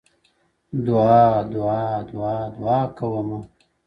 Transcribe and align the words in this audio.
•دعا 0.85 1.23
ـ 1.37 1.49
دعا 1.53 1.83
ـدعا 2.01 2.35
ـ 2.49 2.53
دعا 2.57 2.79
كومه 2.97 3.37
ـ 3.41 3.47